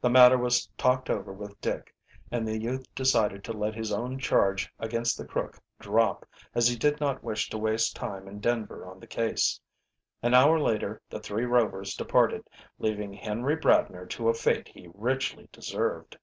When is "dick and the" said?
1.60-2.58